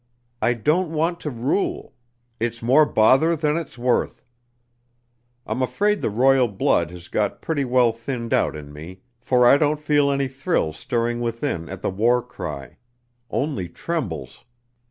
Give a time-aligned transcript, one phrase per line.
[0.41, 1.93] I don't want to rule;
[2.39, 4.25] it's more bother than it's worth;
[5.45, 9.59] I'm afraid the royal blood has got pretty well thinned out in me, for I
[9.59, 12.77] don't feel any thrill stirring within at the war cry,
[13.29, 14.43] only trembles.